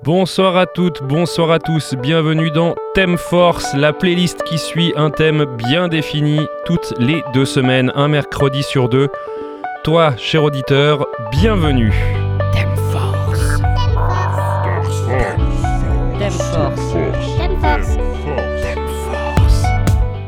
[0.00, 5.10] Bonsoir à toutes, bonsoir à tous, bienvenue dans Thème Force, la playlist qui suit un
[5.10, 9.08] thème bien défini toutes les deux semaines, un mercredi sur deux.
[9.84, 11.92] Toi, cher auditeur, bienvenue.
[12.52, 13.60] Thème Force.
[16.18, 16.92] Thème Force.
[17.38, 17.96] Thème Force.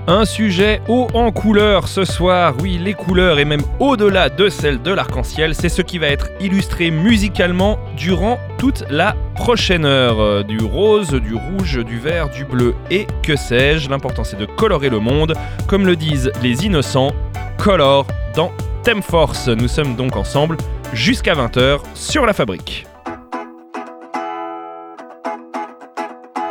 [0.07, 4.83] Un sujet haut en couleur ce soir, oui les couleurs et même au-delà de celles
[4.83, 10.21] de l'arc-en-ciel, c'est ce qui va être illustré musicalement durant toute la prochaine heure.
[10.21, 14.47] Euh, Du rose, du rouge, du vert, du bleu et que sais-je, l'important c'est de
[14.47, 15.35] colorer le monde,
[15.67, 17.13] comme le disent les innocents,
[17.59, 18.53] colore dans
[18.83, 19.49] Thème Force.
[19.49, 20.57] Nous sommes donc ensemble
[20.93, 22.87] jusqu'à 20h sur la fabrique.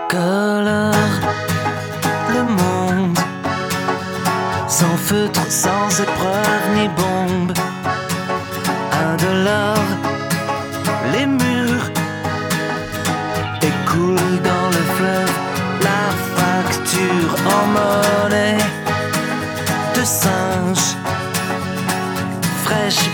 [0.09, 0.93] colore
[2.29, 3.17] le monde
[4.67, 7.12] sans feutre, sans épreuve ni bombe.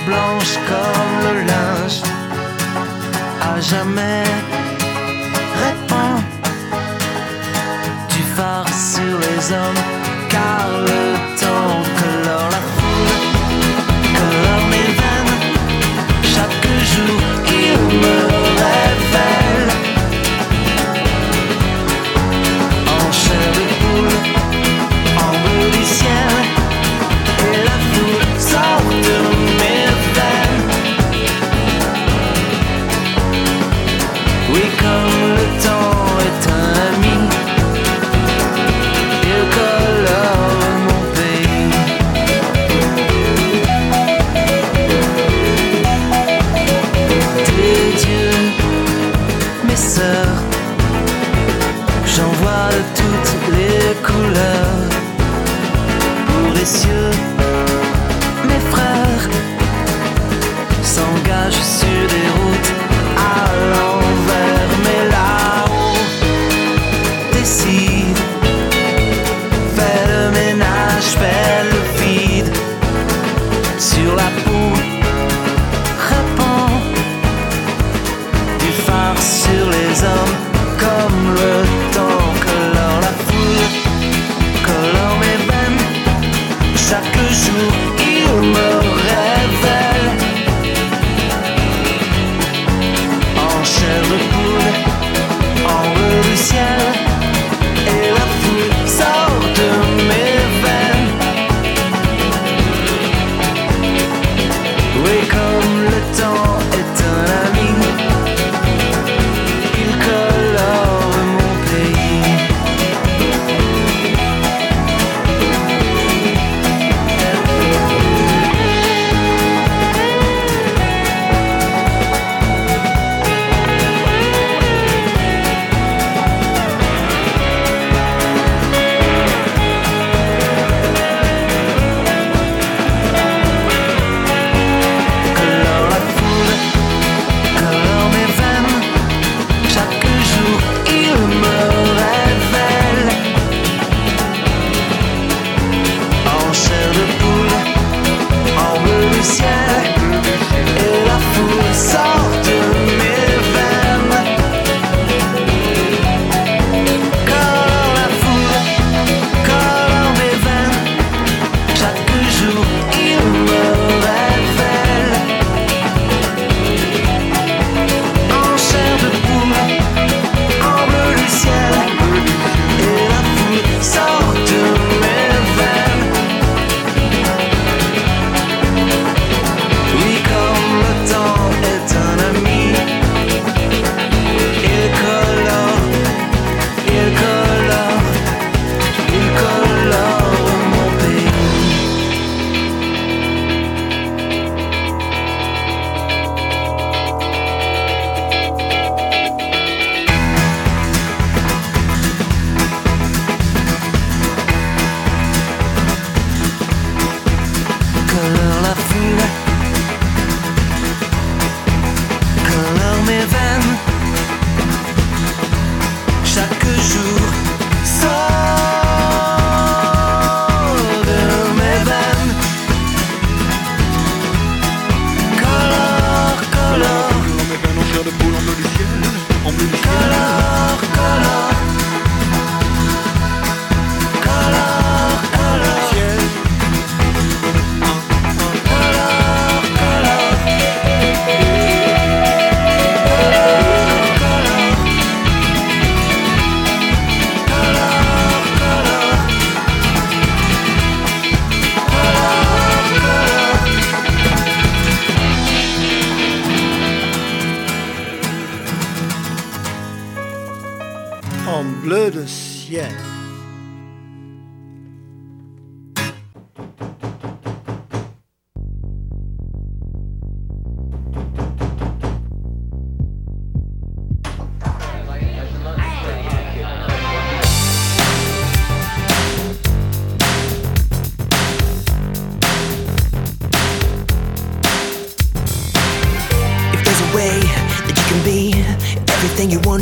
[0.10, 2.00] Blanche comme le linge.
[3.50, 4.24] À jamais
[5.64, 6.18] répand
[8.14, 9.84] du phare sur les hommes,
[10.34, 11.09] car le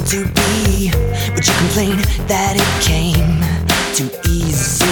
[0.07, 0.89] to be,
[1.35, 1.97] but you complain
[2.31, 3.43] that it came
[3.91, 4.87] too easy.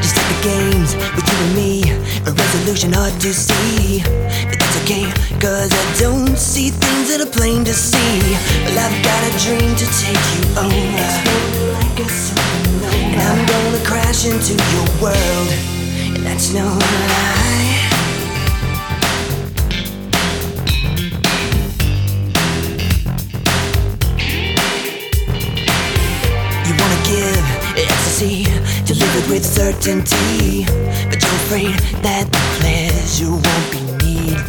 [0.00, 1.84] Just like the games with you and me,
[2.24, 4.00] a resolution hard to see.
[4.48, 5.04] But that's okay,
[5.36, 8.20] cause I don't see things that are plain to see.
[8.64, 11.12] Well, I've got a dream to take you over.
[13.12, 15.48] And I'm gonna crash into your world,
[16.16, 17.91] and that's no lie.
[29.62, 30.66] Certainty.
[31.06, 34.42] But you're afraid that the pleasure won't be needed.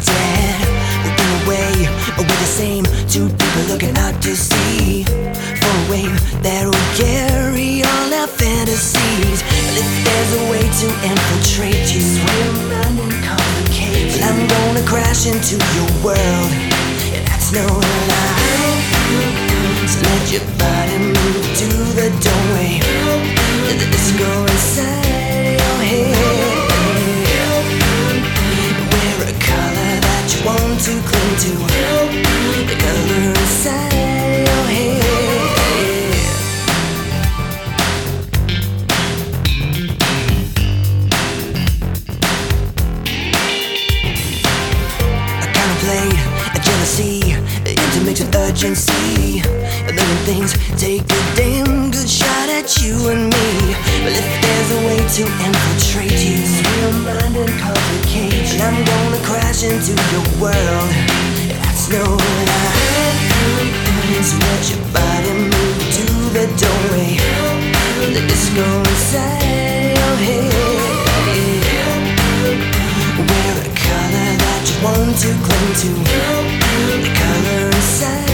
[1.06, 1.70] Well, in a way,
[2.18, 2.84] we're the same.
[3.06, 9.38] Two people looking out to sea for a wave that will carry all our fantasies.
[9.46, 14.18] Well, if there's a way to infiltrate you, swim and complicate.
[14.18, 16.50] Well, I'm gonna crash into your world,
[17.14, 17.66] and that's no
[18.10, 18.42] lie.
[19.86, 21.68] So let your body move to
[21.98, 22.82] the doorway
[23.78, 25.03] the disco inside
[31.36, 31.52] to to
[32.68, 35.02] The color inside your head
[45.40, 46.18] I contemplate
[46.54, 47.14] a jealousy
[48.54, 49.63] urgency.
[49.86, 49.92] A
[50.24, 53.48] things take a damn good shot at you and me.
[54.00, 56.40] But if there's a way to infiltrate you,
[56.80, 60.88] your mind and complicate, I'm gonna crash into your world.
[61.52, 62.94] That's no lie.
[64.24, 67.20] So let your body move to the doorway.
[68.14, 70.48] The disco inside your head.
[73.20, 75.90] Wear a color that you want to cling to.
[77.04, 78.33] The color inside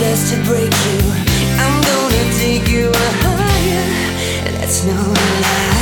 [0.00, 0.98] best to break you.
[1.60, 3.86] I'm gonna take you higher.
[4.56, 4.96] That's no
[5.44, 5.80] lie.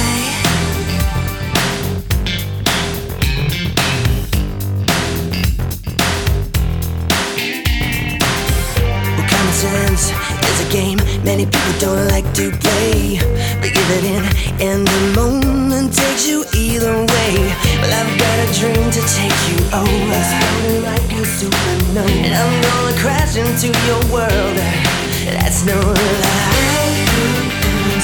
[9.16, 10.11] Well, common sense
[10.50, 13.21] is a game many people don't like to play.
[13.88, 14.21] In,
[14.61, 17.33] and the moment takes you either way.
[17.80, 20.12] Well, I've got a dream to take you over.
[20.12, 22.04] Exploding like a supernova.
[22.04, 24.57] And I'm gonna crash into your world.
[25.25, 26.68] That's no lie.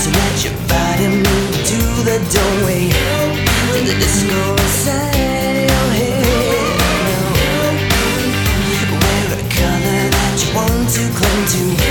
[0.00, 2.88] So let your body move to the doorway.
[2.88, 6.24] To the disco inside your head.
[8.88, 11.83] Wear a color that you want to cling to.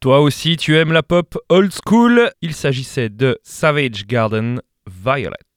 [0.00, 2.30] Toi aussi, tu aimes la pop old school.
[2.42, 5.47] Il s'agissait de Savage Garden Violet.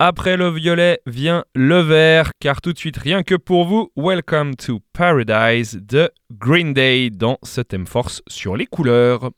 [0.00, 4.56] Après le violet vient le vert, car tout de suite, rien que pour vous, Welcome
[4.56, 9.30] to Paradise de Green Day dans ce thème force sur les couleurs.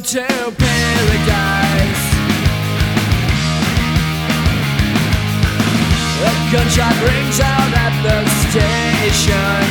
[0.00, 2.04] Welcome to paradise.
[6.24, 9.62] A gunshot rings out at the station.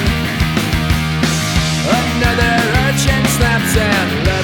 [1.90, 2.54] Another
[2.86, 4.39] urchin snaps and.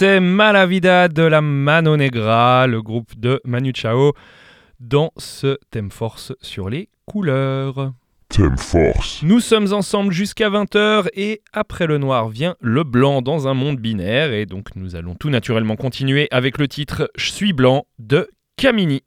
[0.00, 4.14] C'était Malavida de la Mano Negra, le groupe de Manu Chao,
[4.80, 7.92] dans ce thème force sur les couleurs.
[8.30, 9.22] Thème force.
[9.22, 13.76] Nous sommes ensemble jusqu'à 20h et après le noir vient le blanc dans un monde
[13.76, 18.26] binaire et donc nous allons tout naturellement continuer avec le titre Je suis blanc de
[18.56, 19.02] Camini.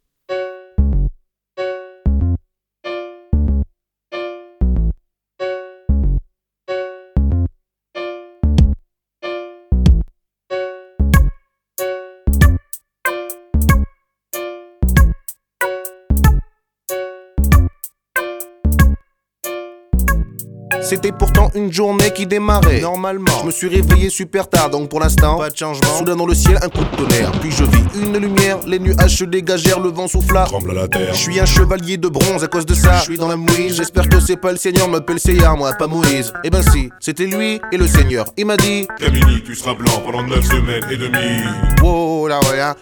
[20.83, 23.31] C'était pourtant une journée qui démarrait normalement.
[23.41, 25.97] Je me suis réveillé super tard, donc pour l'instant, pas de changement.
[25.97, 27.31] Soudain dans le ciel, un coup de tonnerre.
[27.39, 30.43] Puis je vis une lumière, les nuages se dégagèrent, le vent souffla.
[30.43, 31.13] Tremble à la terre.
[31.13, 32.97] Je suis un chevalier de bronze à cause de ça.
[32.97, 33.77] Je suis dans la mouise.
[33.77, 36.33] J'espère que c'est pas le Seigneur, m'appelle Seigneur, moi, pas Moïse.
[36.43, 38.25] Eh ben si, c'était lui et le Seigneur.
[38.37, 41.43] Il m'a dit, Camini, tu seras blanc pendant 9 semaines et demie.
[41.81, 42.75] wow, là ouais, hein.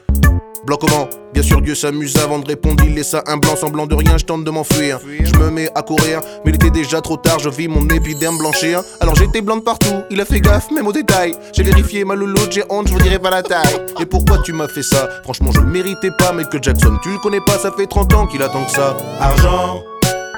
[0.66, 2.84] Blanc comment Bien sûr, Dieu s'amuse avant de répondre.
[2.86, 4.18] Il laissa un blanc semblant de rien.
[4.18, 5.00] Je tente de m'enfuir.
[5.24, 7.40] Je me mets à courir, mais il était déjà trop tard.
[7.40, 8.82] Je vis mon épiderme blanchir.
[9.00, 10.04] Alors j'étais blanc de partout.
[10.12, 11.34] Il a fait gaffe, même aux détails.
[11.54, 13.82] J'ai vérifié ma louloute, j'ai honte, je vous dirai pas la taille.
[14.00, 15.08] Et pourquoi tu m'as fait ça?
[15.24, 16.32] Franchement, je le méritais pas.
[16.34, 18.98] Mais que Jackson, tu le connais pas, ça fait 30 ans qu'il attend que ça.
[19.20, 19.82] Argent,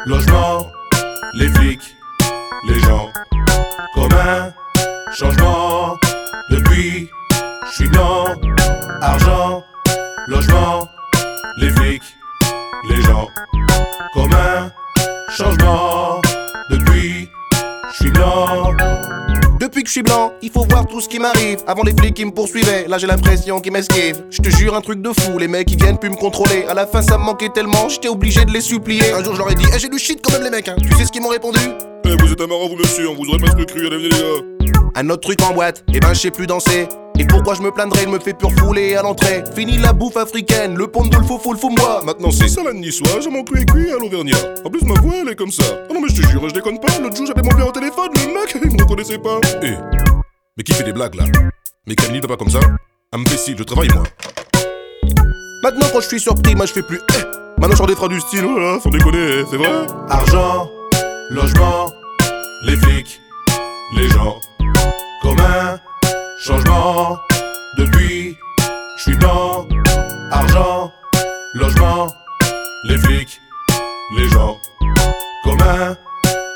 [0.06, 0.68] logement,
[1.40, 1.96] les flics,
[2.70, 3.10] les gens
[3.94, 4.54] communs,
[5.16, 5.98] changement.
[6.50, 7.10] Depuis,
[7.68, 8.26] je suis blanc,
[9.02, 9.64] argent,
[10.28, 10.88] logement,
[11.58, 12.04] les flics,
[12.90, 13.28] les gens
[14.14, 14.72] communs,
[15.30, 16.22] changement.
[16.70, 17.30] Depuis,
[17.92, 18.72] je suis blanc.
[19.60, 21.60] Depuis que je suis blanc, il faut voir tout ce qui m'arrive.
[21.68, 24.24] Avant les flics qui me poursuivaient, là j'ai l'impression qu'ils m'esquivent.
[24.30, 26.66] Je te jure un truc de fou, les mecs ils viennent plus me contrôler.
[26.70, 29.14] À la fin ça me manquait tellement, j'étais obligé de les supplier.
[29.14, 30.76] Un jour je leur ai dit, Eh, j'ai du shit quand même les mecs, hein.
[30.82, 31.60] Tu sais ce qu'ils m'ont répondu?
[32.06, 34.72] Eh, vous êtes un marrant, vous, monsieur, on vous aurait presque cru, allez, venez, les
[34.72, 34.80] gars.
[34.96, 36.88] Un autre truc en boîte, et ben je sais plus danser.
[37.19, 39.43] Et pourquoi je me plaindrais, il me fait pur fouler à l'entrée.
[39.56, 42.02] Fini la bouffe africaine, le pont de le faux fou le fou moi.
[42.06, 44.38] Maintenant, c'est salade niçois, j'ai mon cru et cuit à l'Auvergnat.
[44.65, 45.63] En plus, ma voix, elle est comme ça.
[45.89, 46.99] Ah non, mais je te jure, je déconne pas.
[46.99, 49.39] L'autre jour, j'avais mon père au téléphone, le mec, il me reconnaissait pas.
[49.62, 49.76] Eh,
[50.58, 51.26] mais qui fait des blagues là?
[51.88, 52.60] Mais Camille, pas comme ça?
[53.12, 54.04] Imbécile, je travaille moi.
[55.63, 56.99] Maintenant quand je suis surpris, moi je fais plus.
[57.15, 57.23] Eh.
[57.60, 59.69] Maintenant, je sors des phrases du style, voilà, sans déconner, eh, c'est vrai
[60.10, 60.67] Argent,
[61.30, 61.91] logement,
[62.65, 63.21] les flics,
[63.95, 64.36] les gens
[65.21, 65.80] communs,
[66.45, 67.19] changement.
[67.77, 68.38] Depuis,
[68.97, 69.65] je suis blanc,
[70.32, 70.91] argent,
[71.53, 72.08] logement,
[72.86, 73.41] les flics,
[74.17, 74.58] les gens.
[75.43, 75.95] Communs,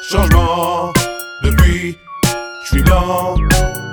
[0.09, 0.93] changement.
[1.43, 1.97] Depuis,
[2.63, 3.35] je suis blanc,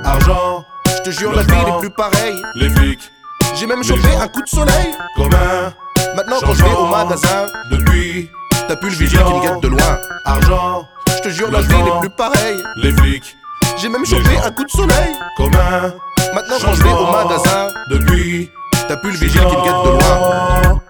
[0.05, 2.43] argent, je te jure la vie n'est plus pareille.
[2.57, 3.11] les flics,
[3.55, 4.95] J'ai même chopé un coup de soleil.
[5.17, 5.73] communs,
[6.17, 8.31] Maintenant quand je vais au magasin, depuis,
[8.69, 9.99] t'as plus le vigile qui me guette de loin.
[10.25, 12.63] argent, Je te jure la vie n'est plus pareille.
[12.77, 13.37] les flics,
[13.77, 15.15] J'ai même chopé un coup de soleil.
[15.37, 15.95] communs,
[16.35, 18.51] Maintenant quand je vais au magasin, depuis,
[18.89, 20.81] t'as plus le vigile qui me guette de loin.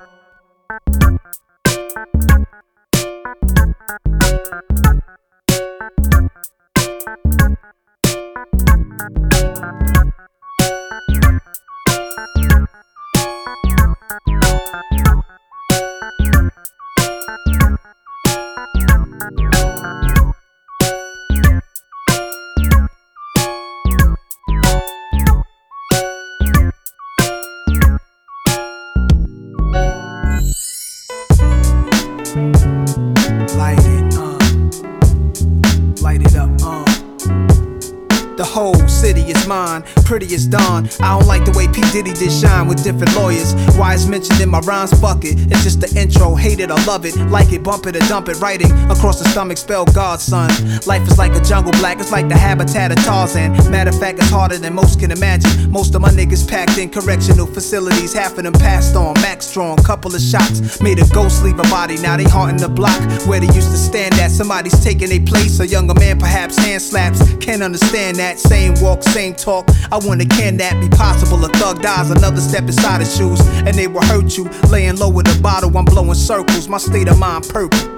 [40.14, 40.88] Pretty as dawn.
[41.00, 41.82] I don't like the way P.
[41.90, 43.52] Diddy did shine with different lawyers.
[43.74, 45.34] Why it's mentioned in my rhymes bucket.
[45.50, 47.16] It's just the intro, hate it or love it.
[47.34, 48.38] Like it, bump it or dump it.
[48.38, 50.46] Writing across the stomach, spell Godson.
[50.86, 53.54] Life is like a jungle black, it's like the habitat of Tarzan.
[53.72, 55.68] Matter of fact, it's harder than most can imagine.
[55.68, 59.14] Most of my niggas packed in correctional facilities, half of them passed on.
[59.14, 60.80] Max strong, couple of shots.
[60.80, 63.78] Made a ghost leave a body, now they haunting the block where they used to
[63.78, 64.30] stand at.
[64.30, 67.18] Somebody's taking a place, a younger man perhaps hand slaps.
[67.38, 68.38] Can't understand that.
[68.38, 69.66] Same walk, same talk.
[69.90, 71.44] I wonder, can that be possible?
[71.44, 74.44] A thug dies, another step inside his shoes, and they will hurt you.
[74.70, 76.68] Laying low with a bottle, I'm blowing circles.
[76.68, 77.94] My state of mind purple.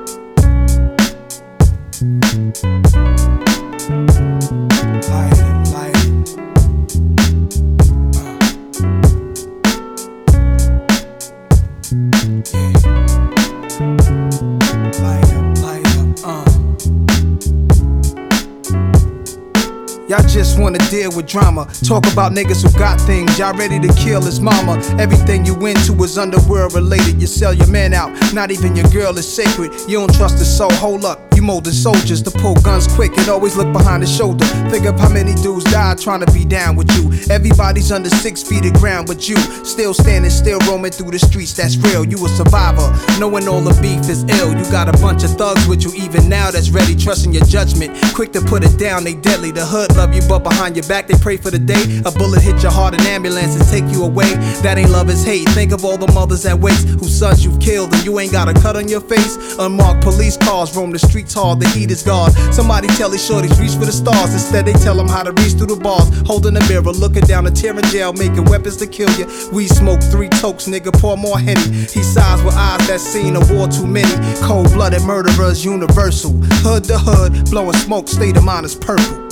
[20.16, 21.68] Y'all just wanna deal with drama.
[21.85, 23.38] Talk about niggas who got things.
[23.38, 24.81] Y'all ready to kill his mama.
[24.98, 27.20] Everything you into is underworld related.
[27.20, 28.11] You sell your man out.
[28.33, 29.72] Not even your girl is sacred.
[29.87, 30.72] You don't trust the soul.
[30.72, 31.20] Hold up.
[31.37, 34.46] You molding soldiers to pull guns quick and always look behind the shoulder.
[34.72, 37.12] Think of how many dudes died trying to be down with you.
[37.29, 41.53] Everybody's under six feet of ground, but you still standing, still roaming through the streets.
[41.53, 42.07] That's real.
[42.07, 42.88] You a survivor,
[43.20, 44.57] knowing all the beef is ill.
[44.57, 47.92] You got a bunch of thugs with you, even now that's ready, trusting your judgment.
[48.14, 49.51] Quick to put it down, they deadly.
[49.51, 52.01] The hood love you, but behind your back they pray for the day.
[52.07, 54.33] A bullet hit your heart, an ambulance and take you away.
[54.64, 55.51] That ain't love, it's hate.
[55.51, 58.49] Think of all the mothers that waste, whose sons you've killed, and you ain't got
[58.49, 59.37] a cut on your face.
[59.59, 62.30] Unmarked police cars roam the streets hard, the heat is gone.
[62.52, 64.32] Somebody tell these shorties reach for the stars.
[64.32, 66.08] Instead, they tell them how to reach through the bars.
[66.26, 69.26] Holding a mirror, looking down a tear in jail, making weapons to kill you.
[69.52, 71.86] We smoke three tokes, nigga, pour more henny.
[71.90, 74.12] He sighs with eyes that seen a war too many.
[74.42, 76.32] Cold blooded murderers, universal.
[76.64, 79.26] Hood to hood, blowing smoke, state of mind is purple.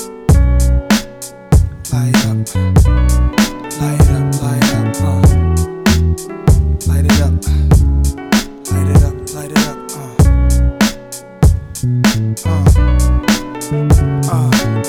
[1.92, 2.54] Light up.
[3.80, 4.13] Light up,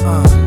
[0.08, 0.45] Uh,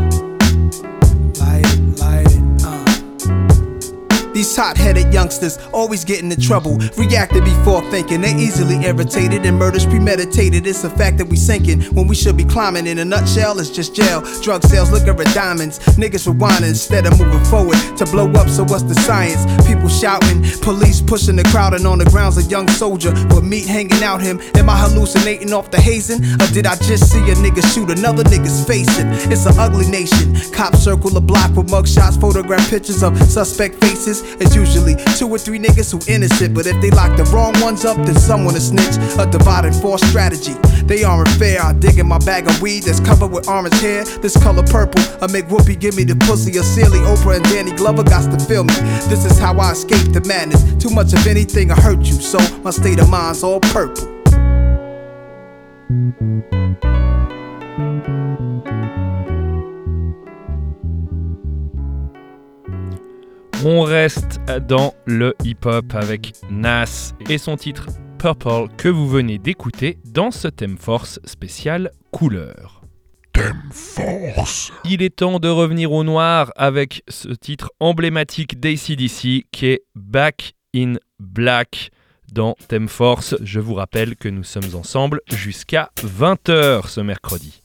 [4.59, 4.69] uh.
[4.69, 6.77] Hot headed youngsters always get into trouble.
[6.99, 10.67] Reacting before thinking, they easily irritated and murders premeditated.
[10.67, 12.87] It's a fact that we sinking when we should be climbing.
[12.87, 14.21] In a nutshell, it's just jail.
[14.43, 15.79] Drug sales, liquor and diamonds.
[15.97, 18.49] Niggas rewinding instead of moving forward to blow up.
[18.51, 19.41] So what's the science?
[19.67, 23.67] People shouting, police pushing the crowd, and on the ground's a young soldier with meat
[23.67, 24.39] hanging out him.
[24.57, 28.25] Am I hallucinating off the hazing, or did I just see a nigga shoot another
[28.25, 29.07] nigga's facing?
[29.33, 30.35] It's an ugly nation.
[30.53, 34.21] Cops circle the block with mugshots, photograph pictures of suspect faces.
[34.41, 37.85] It's usually two or three niggas who innocent, but if they lock the wrong ones
[37.85, 38.97] up, then someone to snitch.
[39.19, 40.55] A divided force strategy.
[40.85, 41.63] They aren't fair.
[41.63, 44.05] I dig in my bag of weed that's covered with orange hair.
[44.05, 45.03] This color purple.
[45.23, 46.57] I make Whoopi give me the pussy.
[46.59, 48.75] A silly Oprah and Danny Glover got to feel me.
[49.09, 50.63] This is how I escape the madness.
[50.83, 54.19] Too much of anything will hurt you, so my state of mind's all purple.
[63.65, 69.99] On reste dans le hip-hop avec Nas et son titre Purple que vous venez d'écouter
[70.05, 72.83] dans ce thème force spécial couleur.
[73.33, 74.73] Thème force.
[74.85, 80.55] Il est temps de revenir au noir avec ce titre emblématique d'ACDC qui est Back
[80.75, 81.91] in Black
[82.33, 83.35] dans Thème Force.
[83.43, 87.61] Je vous rappelle que nous sommes ensemble jusqu'à 20h ce mercredi.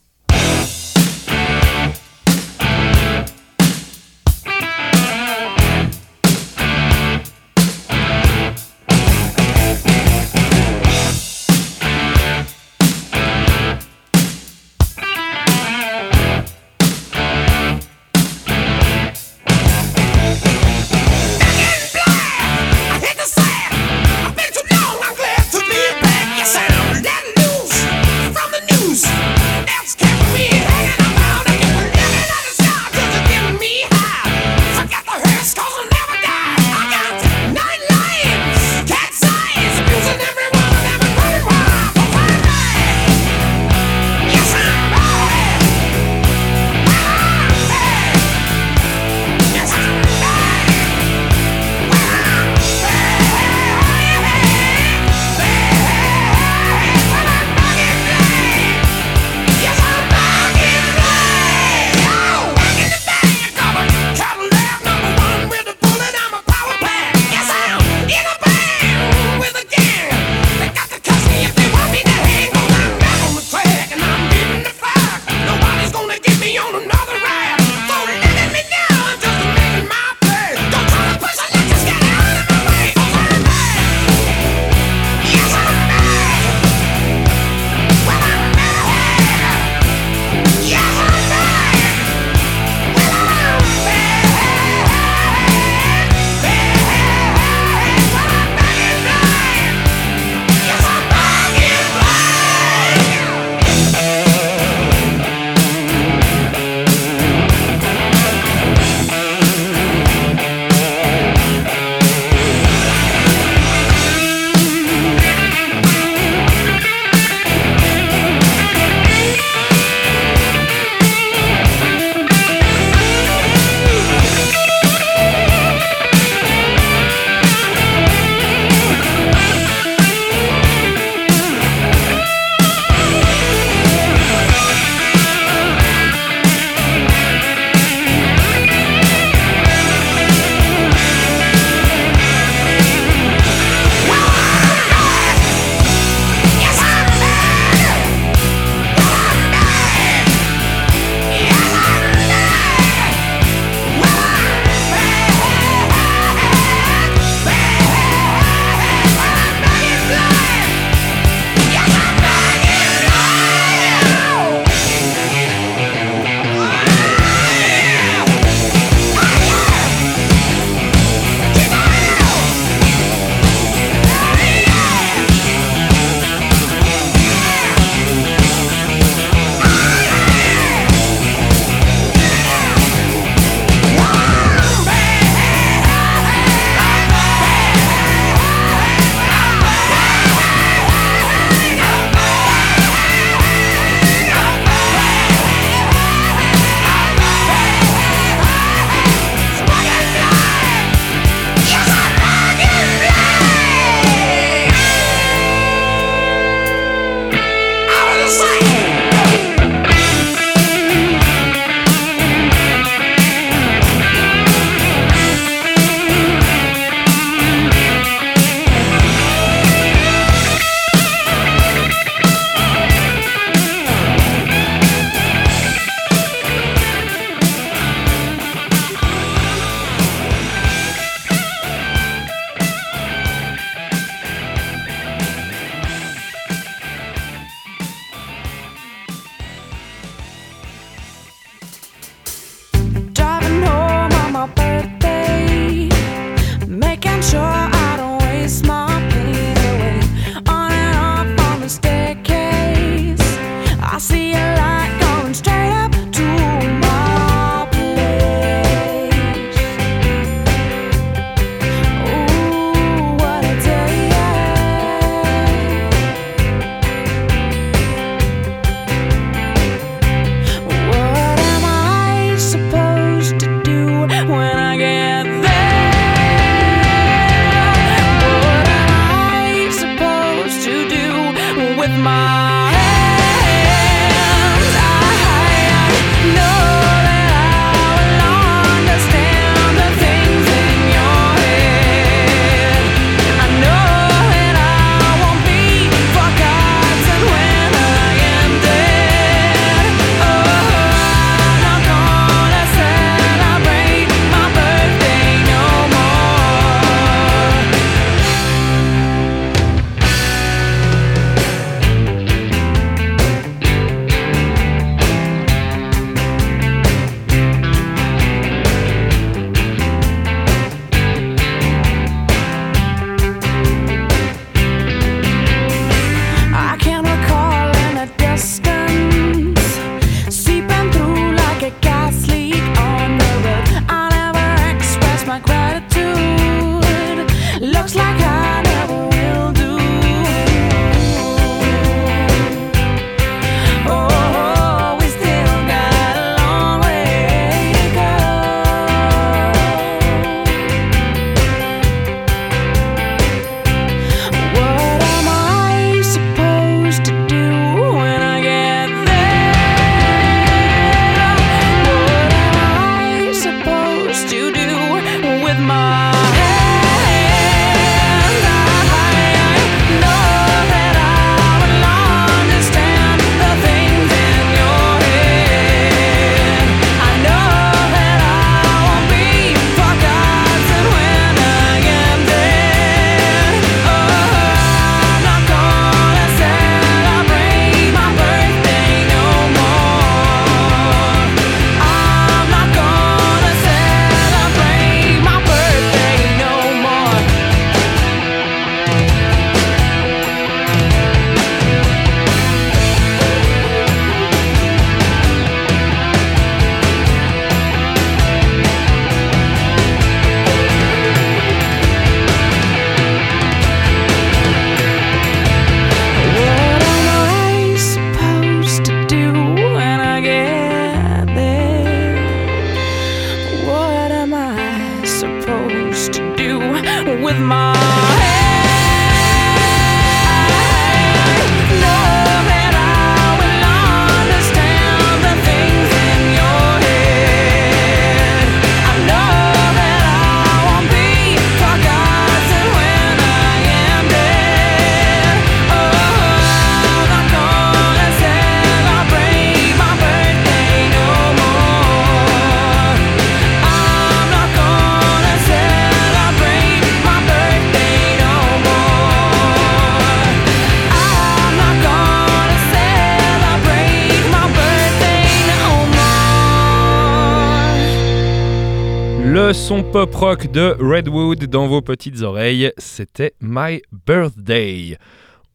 [469.82, 474.96] pop rock de Redwood dans vos petites oreilles, c'était My Birthday.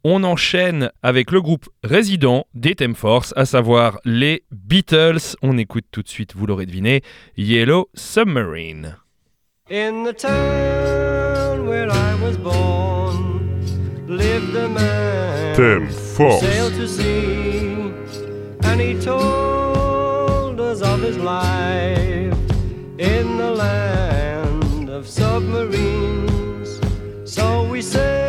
[0.04, 5.36] On enchaîne avec le groupe résident des Thème Force, à savoir les Beatles.
[5.42, 7.02] On écoute tout de suite, vous l'aurez deviné,
[7.38, 8.98] Yellow Submarine.
[9.72, 13.62] In the town where I was born,
[14.08, 15.56] lived a man.
[15.56, 15.88] Thème
[16.78, 17.94] to sea,
[18.64, 22.34] and he told us of his life
[22.98, 24.09] in the land.
[24.92, 26.80] of submarines.
[27.26, 28.29] So we sail.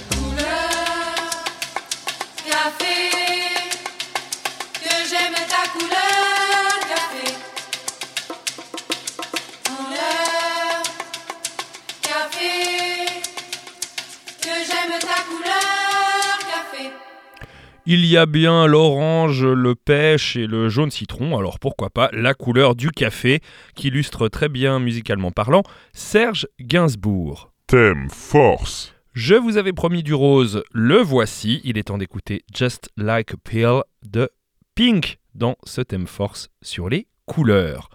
[17.93, 22.33] Il y a bien l'orange, le pêche et le jaune citron, alors pourquoi pas la
[22.33, 23.41] couleur du café,
[23.75, 27.51] qui illustre très bien musicalement parlant Serge Gainsbourg.
[27.67, 28.95] Thème force.
[29.11, 33.37] Je vous avais promis du rose, le voici, il est temps d'écouter Just Like a
[33.43, 34.29] Pill de
[34.73, 37.89] Pink dans ce thème force sur les couleurs.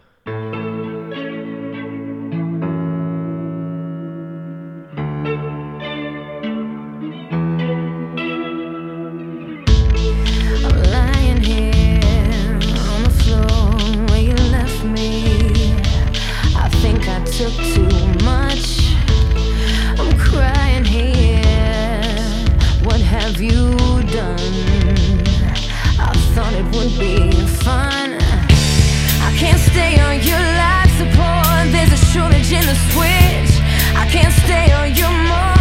[17.37, 18.97] Took too much.
[20.01, 22.11] I'm crying here.
[22.83, 23.77] What have you
[24.09, 25.21] done?
[26.01, 27.31] I thought it would be
[27.63, 28.17] fun.
[29.29, 31.73] I can't stay on your life support.
[31.73, 33.53] There's a shortage in the switch.
[33.95, 35.56] I can't stay on your morphine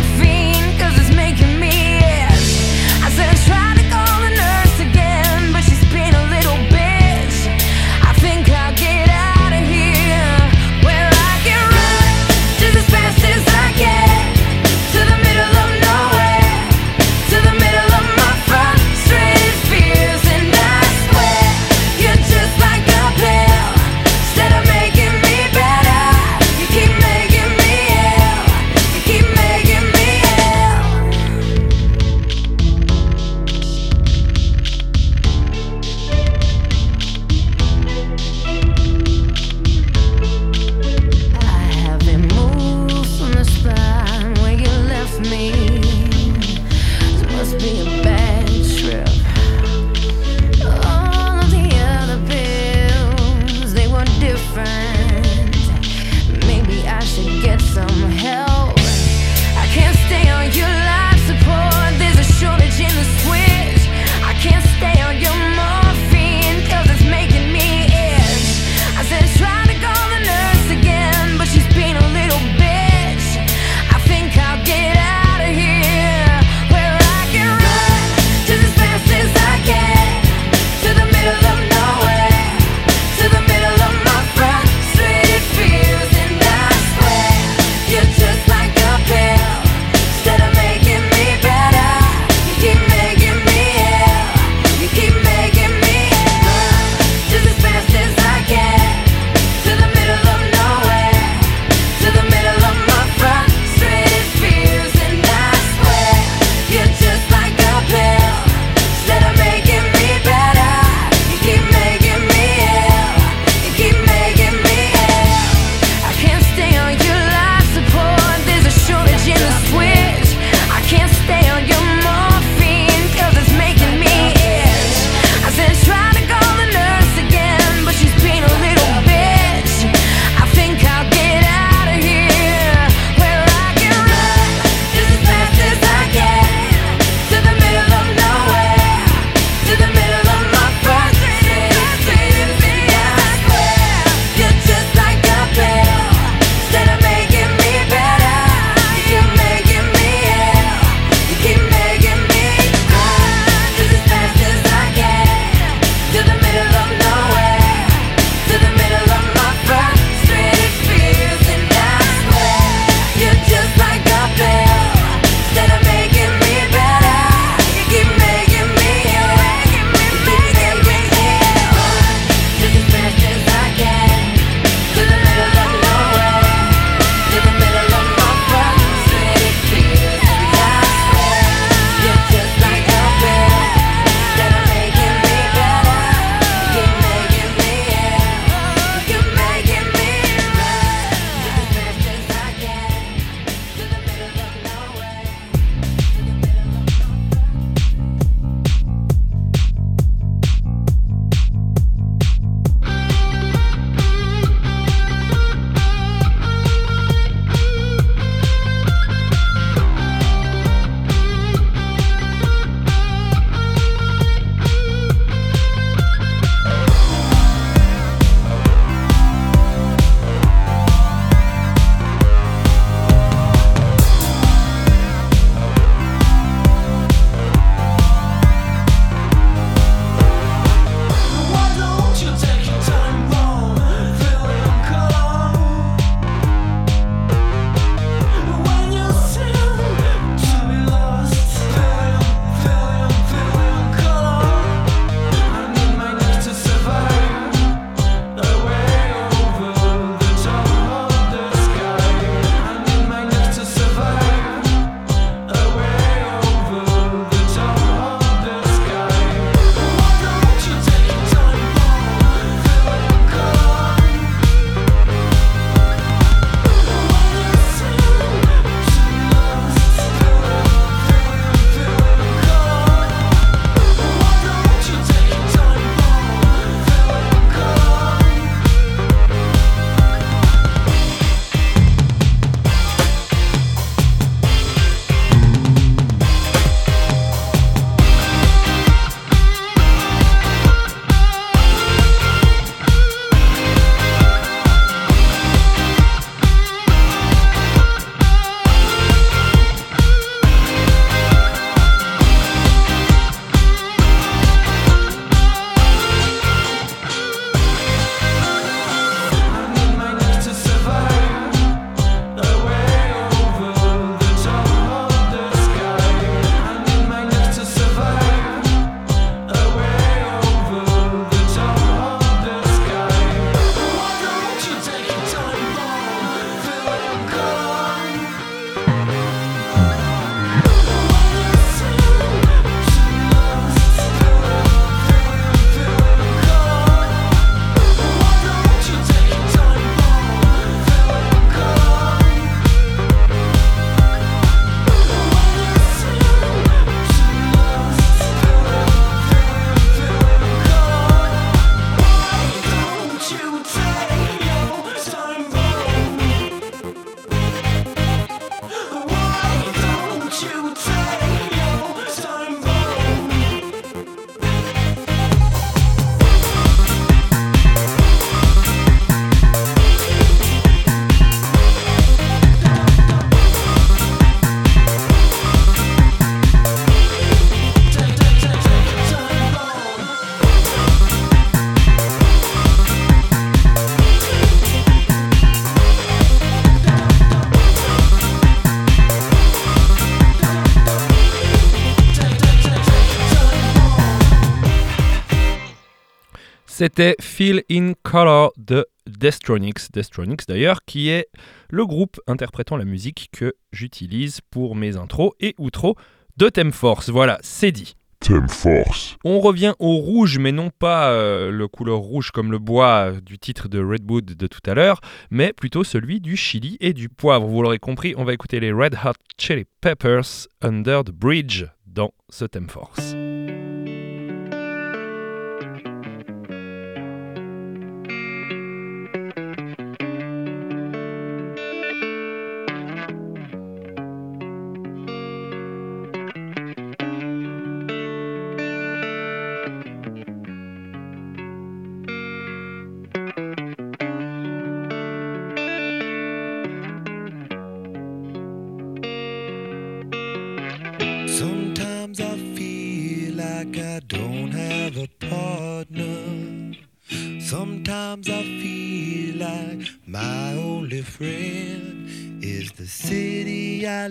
[396.85, 399.91] C'était Feel in Color de Destronics.
[399.91, 401.29] Destronics d'ailleurs, qui est
[401.71, 405.95] le groupe interprétant la musique que j'utilise pour mes intros et outros
[406.37, 407.09] de Theme Force.
[407.09, 407.95] Voilà, c'est dit.
[408.19, 409.17] Thème Force.
[409.25, 413.19] On revient au rouge, mais non pas euh, le couleur rouge comme le bois euh,
[413.19, 417.09] du titre de Redwood de tout à l'heure, mais plutôt celui du chili et du
[417.09, 417.47] poivre.
[417.47, 422.11] Vous l'aurez compris, on va écouter les Red Hot Chili Peppers Under the Bridge dans
[422.29, 423.15] ce Theme Force.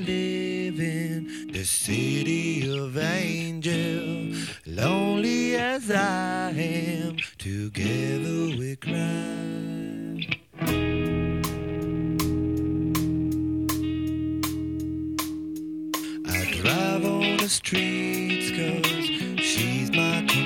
[0.06, 4.34] Live in, the city of angel.
[4.66, 8.94] Lonely as I am, together we cry.
[16.26, 19.06] I drive on the streets cause
[19.40, 20.43] she's my companion.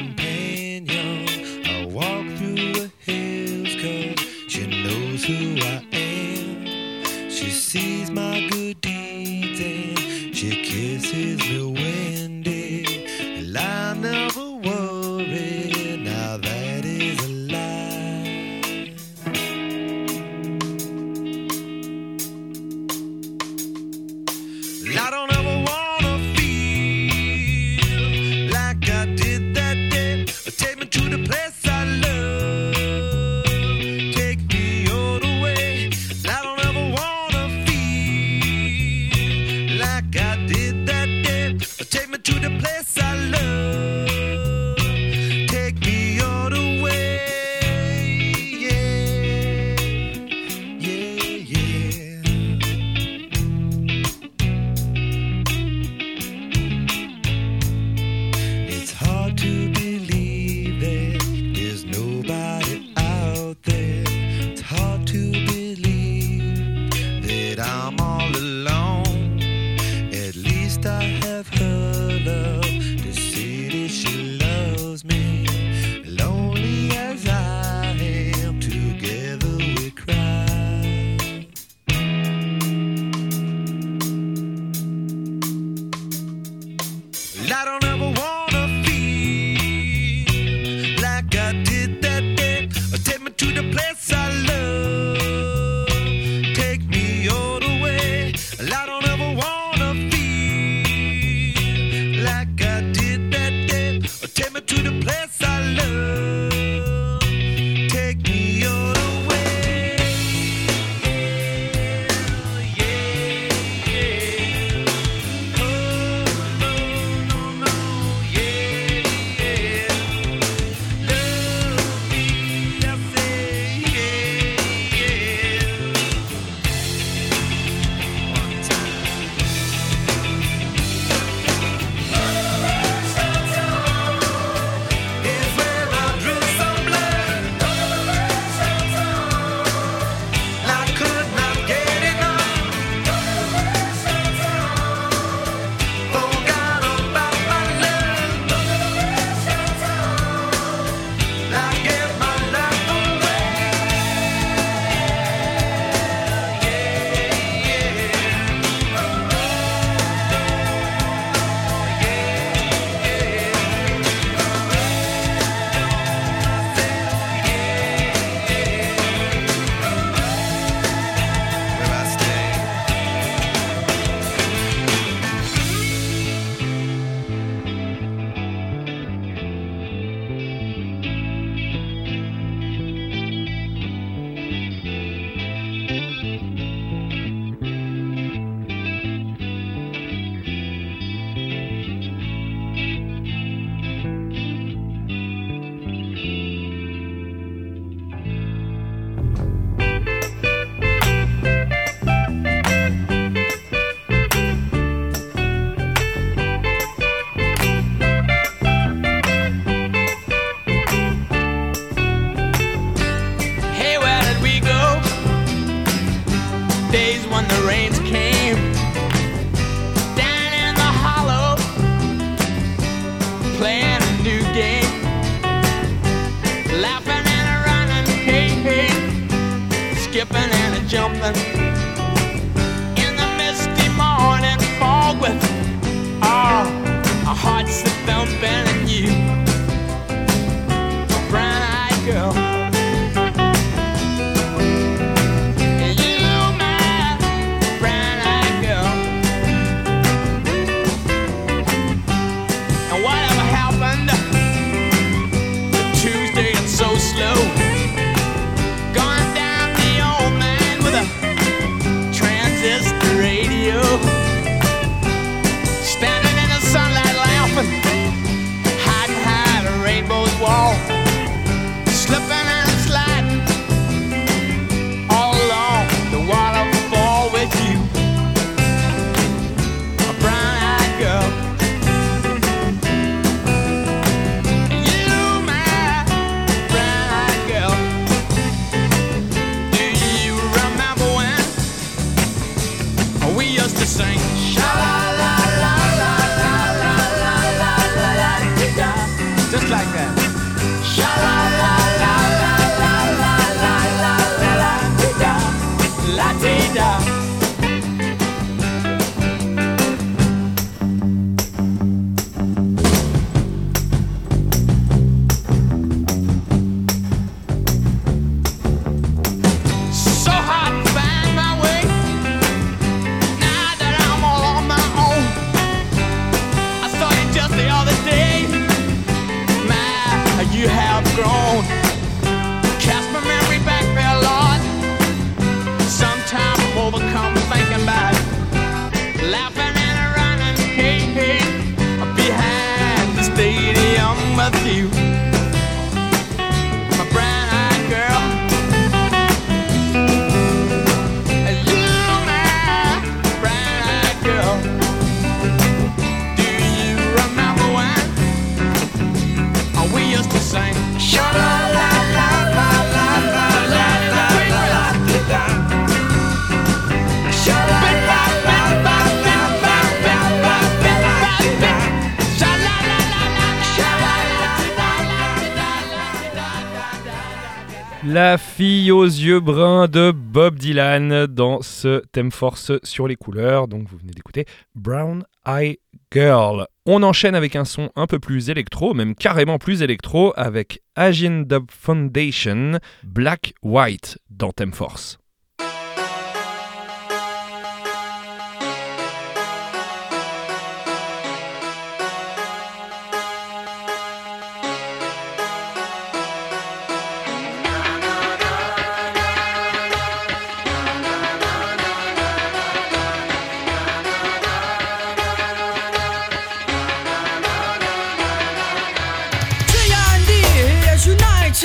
[379.28, 383.68] vieux brin de Bob Dylan dans ce thème force sur les couleurs.
[383.68, 386.66] Donc vous venez d'écouter Brown Eye Girl.
[386.86, 391.42] On enchaîne avec un son un peu plus électro, même carrément plus électro, avec Agin
[391.42, 395.18] Dub Foundation, Black White dans Thème Force.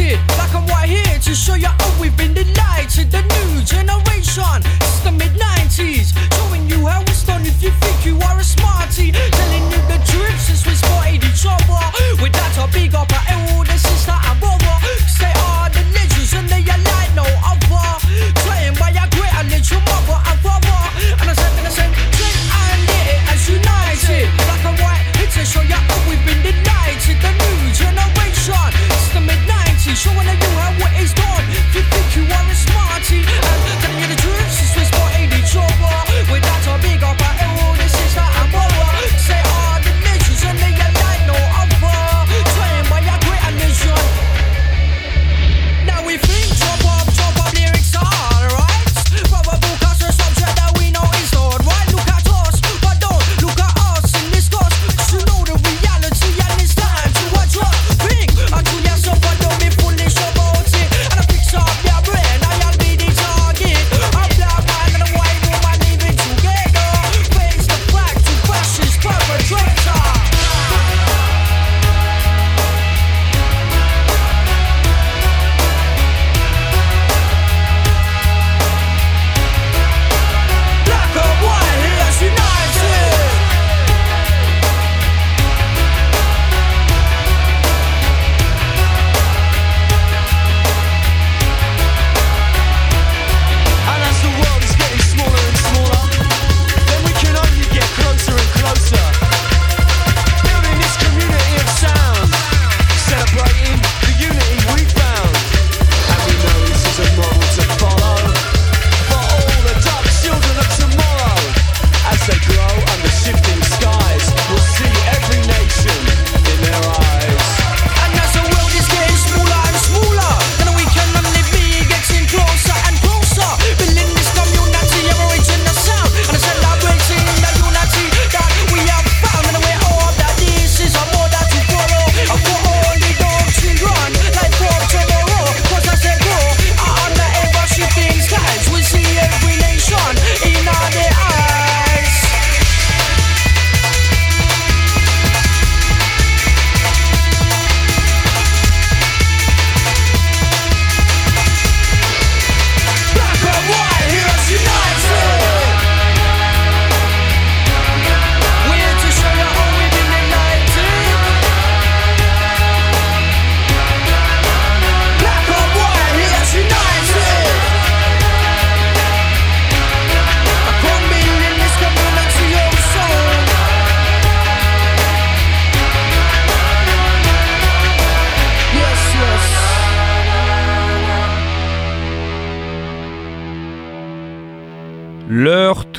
[0.03, 0.19] shit.
[0.35, 3.63] Black and white here to show you how we've been the light to the new
[3.63, 4.59] generation.
[4.81, 8.43] It's the mid 90s, showing you how it's done if you think you are a
[8.43, 9.11] smarty.
[9.11, 11.72] Telling you the truth since we spotted in trouble.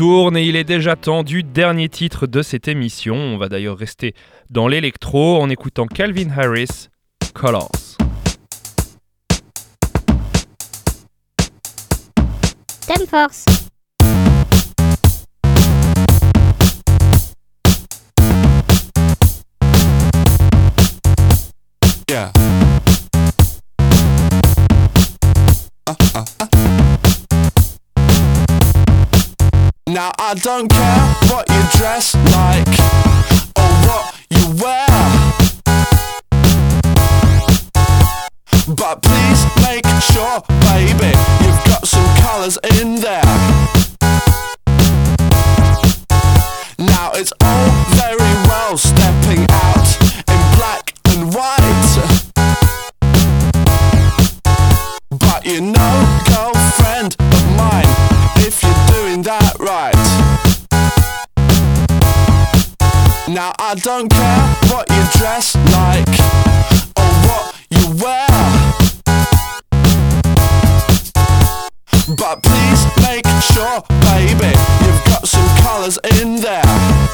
[0.05, 3.14] Tourne et il est déjà temps du dernier titre de cette émission.
[3.14, 4.14] On va d'ailleurs rester
[4.50, 6.88] dans l'électro en écoutant Calvin Harris,
[7.32, 7.70] Colors.
[12.86, 13.46] Thème Force.
[22.11, 22.30] Yeah.
[29.95, 32.66] Now I don't care what you dress like
[33.55, 34.88] or what you wear.
[38.74, 41.14] But please make sure, baby,
[41.45, 43.22] you've got some colours in there.
[46.76, 48.24] Now it's all very
[63.75, 66.07] I don't care what you dress like
[66.97, 68.29] or what you wear.
[72.16, 74.55] But please make sure, baby,
[74.85, 77.13] you've got some colours in there.